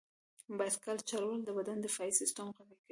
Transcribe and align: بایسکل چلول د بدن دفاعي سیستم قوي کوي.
بایسکل 0.57 0.97
چلول 1.09 1.39
د 1.45 1.49
بدن 1.57 1.77
دفاعي 1.85 2.13
سیستم 2.21 2.47
قوي 2.57 2.57
کوي. 2.69 2.75